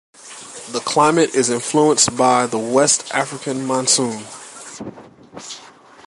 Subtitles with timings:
[0.71, 4.23] The climate is influenced by the West African Monsoon.